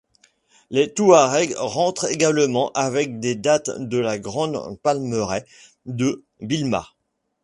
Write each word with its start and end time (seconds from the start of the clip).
Les 0.71 0.91
Touaregs 0.91 1.53
rentrent 1.57 2.09
également 2.09 2.71
avec 2.71 3.19
des 3.19 3.35
dattes 3.35 3.69
de 3.79 3.99
la 3.99 4.17
grande 4.17 4.79
palmeraie 4.81 5.45
de 5.85 6.23
Bilma. 6.39 6.87